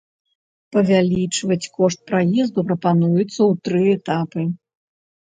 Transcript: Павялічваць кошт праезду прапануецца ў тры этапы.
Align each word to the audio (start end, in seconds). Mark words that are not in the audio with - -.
Павялічваць 0.75 1.59
кошт 1.77 1.99
праезду 2.09 2.59
прапануецца 2.73 3.31
ў 3.31 3.51
тры 3.71 3.81
этапы. 3.97 4.53